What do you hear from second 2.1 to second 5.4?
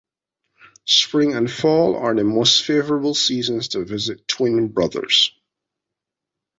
the most favorable seasons to visit Twin Brothers.